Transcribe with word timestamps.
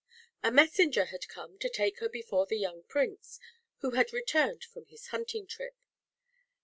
A 0.41 0.51
Messenger 0.51 1.05
had 1.05 1.27
come 1.27 1.59
to 1.59 1.69
take 1.69 1.99
her 1.99 2.09
before 2.09 2.47
the 2.47 2.57
young 2.57 2.81
Prince, 2.81 3.39
who 3.81 3.91
had 3.91 4.11
returned 4.11 4.63
from 4.63 4.87
his 4.87 5.09
hunting 5.09 5.45
trip. 5.45 5.77